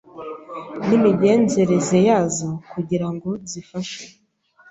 n’Imigenzereze 0.87 1.97
yazo 2.07 2.49
kugira 2.71 3.07
ngo 3.13 3.29
zizafashe 3.49 4.03